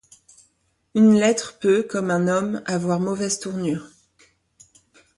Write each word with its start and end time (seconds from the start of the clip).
Une 0.95 1.13
lettre 1.13 1.59
peut, 1.59 1.83
comme 1.83 2.09
un 2.09 2.27
homme, 2.27 2.63
avoir 2.65 2.99
mauvaise 2.99 3.37
tournure. 3.37 3.87